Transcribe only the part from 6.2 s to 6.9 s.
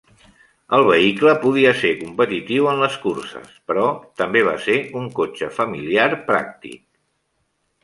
pràctic.